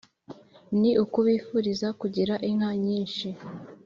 ni 0.79 0.91
ukubifuriza 1.03 1.87
kugira 1.99 2.33
inka 2.49 2.71
nyinshi. 2.85 3.27